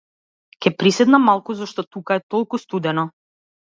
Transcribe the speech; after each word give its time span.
Ќе 0.65 0.71
приседнам 0.77 1.29
малку 1.33 1.59
зашто 1.61 1.87
тука 1.93 2.21
е 2.21 2.27
толку 2.35 2.65
студено. 2.67 3.11